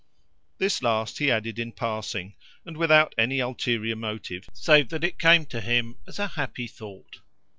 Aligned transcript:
This 0.57 0.81
last 0.81 1.19
he 1.19 1.29
added 1.29 1.59
in 1.59 1.73
passing, 1.73 2.33
and 2.65 2.75
without 2.75 3.13
any 3.19 3.39
ulterior 3.39 3.95
motive, 3.95 4.49
save 4.51 4.89
that 4.89 5.03
it 5.03 5.19
came 5.19 5.45
to 5.45 5.61
him 5.61 5.99
as 6.07 6.17
a 6.17 6.29
happy 6.29 6.65
thought. 6.65 7.17